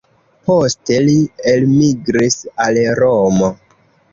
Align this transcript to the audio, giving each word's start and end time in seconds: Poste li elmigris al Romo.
Poste 0.49 0.97
li 1.09 1.17
elmigris 1.53 2.39
al 2.65 2.81
Romo. 3.05 3.53